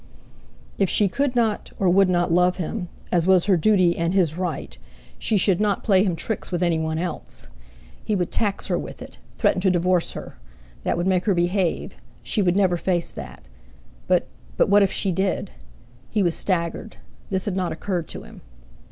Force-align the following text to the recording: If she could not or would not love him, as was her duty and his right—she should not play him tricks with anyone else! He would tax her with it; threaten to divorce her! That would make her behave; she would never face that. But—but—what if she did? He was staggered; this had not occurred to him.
If 0.79 0.89
she 0.89 1.07
could 1.07 1.35
not 1.35 1.71
or 1.77 1.87
would 1.87 2.09
not 2.09 2.31
love 2.31 2.55
him, 2.57 2.89
as 3.11 3.27
was 3.27 3.45
her 3.45 3.55
duty 3.55 3.95
and 3.95 4.15
his 4.15 4.35
right—she 4.35 5.37
should 5.37 5.61
not 5.61 5.83
play 5.83 6.03
him 6.03 6.15
tricks 6.15 6.51
with 6.51 6.63
anyone 6.63 6.97
else! 6.97 7.47
He 8.03 8.15
would 8.15 8.31
tax 8.31 8.65
her 8.65 8.79
with 8.79 9.03
it; 9.03 9.19
threaten 9.37 9.61
to 9.61 9.69
divorce 9.69 10.13
her! 10.13 10.39
That 10.81 10.97
would 10.97 11.05
make 11.05 11.25
her 11.25 11.35
behave; 11.35 11.97
she 12.23 12.41
would 12.41 12.55
never 12.55 12.77
face 12.77 13.11
that. 13.11 13.47
But—but—what 14.07 14.81
if 14.81 14.91
she 14.91 15.11
did? 15.11 15.51
He 16.09 16.23
was 16.23 16.33
staggered; 16.35 16.97
this 17.29 17.45
had 17.45 17.55
not 17.55 17.71
occurred 17.71 18.07
to 18.07 18.23
him. 18.23 18.41